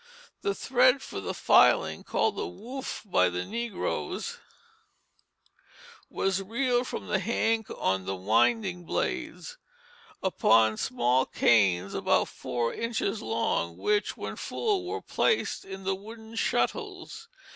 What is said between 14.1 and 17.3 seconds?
when full, were placed in the wooden shuttles.